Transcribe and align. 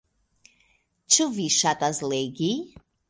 Ĉu 1.17 1.27
vi 1.35 1.45
ŝatas 1.59 2.01
legi? 2.15 2.49